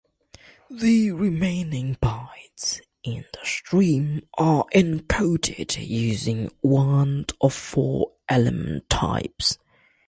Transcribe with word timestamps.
The 0.71 1.11
remaining 1.11 1.95
bytes 2.01 2.81
in 3.03 3.23
the 3.33 3.45
stream 3.45 4.27
are 4.35 4.65
encoded 4.73 5.77
using 5.87 6.49
one 6.61 7.27
of 7.39 7.53
four 7.53 8.13
element 8.27 8.89
types. 8.89 9.59